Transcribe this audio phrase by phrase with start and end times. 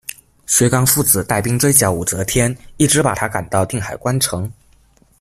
[0.47, 4.51] 薛刚父子带兵追剿武则天，一直把她赶到定海关城。